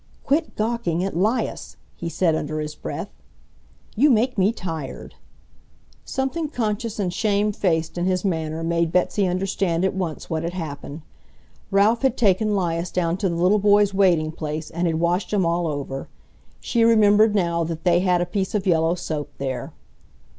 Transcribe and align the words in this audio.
"Quit 0.23 0.55
gawking 0.55 1.03
at 1.03 1.15
'Lias," 1.15 1.77
he 1.95 2.09
said 2.09 2.33
under 2.33 2.59
his 2.59 2.73
breath. 2.73 3.11
"You 3.95 4.09
make 4.09 4.35
me 4.35 4.51
tired!" 4.51 5.13
Something 6.05 6.49
conscious 6.49 6.97
and 6.97 7.13
shame 7.13 7.51
faced 7.51 7.99
in 7.99 8.07
his 8.07 8.25
manner 8.25 8.63
made 8.63 8.91
Betsy 8.91 9.27
understand 9.27 9.85
at 9.85 9.93
once 9.93 10.27
what 10.27 10.41
had 10.41 10.53
happened. 10.53 11.03
Ralph 11.69 12.01
had 12.01 12.17
taken 12.17 12.55
'Lias 12.57 12.89
down 12.89 13.15
to 13.17 13.29
the 13.29 13.35
little 13.35 13.59
boys' 13.59 13.93
wading 13.93 14.31
place 14.31 14.71
and 14.71 14.87
had 14.87 14.99
washed 14.99 15.31
him 15.31 15.45
all 15.45 15.67
over. 15.67 16.07
She 16.59 16.83
remembered 16.83 17.35
now 17.35 17.63
that 17.65 17.83
they 17.83 17.99
had 17.99 18.21
a 18.21 18.25
piece 18.25 18.55
of 18.55 18.65
yellow 18.65 18.95
soap 18.95 19.31
there. 19.37 19.71